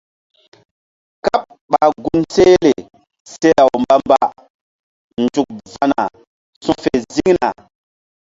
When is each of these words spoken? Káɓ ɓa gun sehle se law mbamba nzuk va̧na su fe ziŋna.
Káɓ 1.25 1.41
ɓa 1.71 1.81
gun 2.01 2.21
sehle 2.33 2.71
se 3.31 3.47
law 3.57 3.71
mbamba 3.81 4.19
nzuk 5.21 5.49
va̧na 5.71 6.01
su 6.63 6.71
fe 6.81 6.93
ziŋna. 7.13 7.49